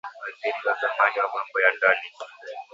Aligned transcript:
waziri 0.21 0.59
wa 0.67 0.73
zamani 0.81 1.19
wa 1.19 1.29
mambo 1.33 1.59
ya 1.61 1.71
ndani 1.77 2.07